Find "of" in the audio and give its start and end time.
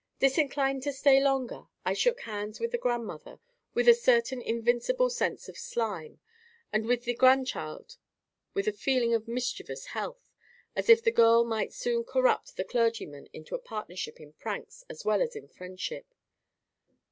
5.47-5.59, 9.13-9.27